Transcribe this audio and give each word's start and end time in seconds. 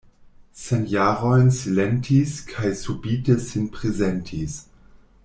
Cent 0.61 0.87
jarojn 0.93 1.51
silentis 1.57 2.33
kaj 2.53 2.73
subite 2.81 3.39
sin 3.47 3.69
prezentis. 3.77 4.57